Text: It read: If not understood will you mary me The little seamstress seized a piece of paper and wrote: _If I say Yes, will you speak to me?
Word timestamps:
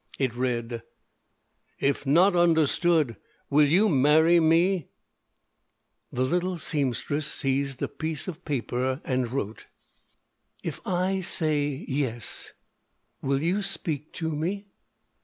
It 0.17 0.33
read: 0.33 0.81
If 1.79 2.07
not 2.07 2.35
understood 2.35 3.17
will 3.51 3.67
you 3.67 3.87
mary 3.87 4.39
me 4.39 4.87
The 6.11 6.23
little 6.23 6.57
seamstress 6.57 7.27
seized 7.27 7.83
a 7.83 7.87
piece 7.87 8.27
of 8.27 8.43
paper 8.43 8.99
and 9.05 9.31
wrote: 9.31 9.67
_If 10.63 10.79
I 10.89 11.19
say 11.21 11.85
Yes, 11.87 12.51
will 13.21 13.43
you 13.43 13.61
speak 13.61 14.11
to 14.13 14.31
me? 14.31 14.65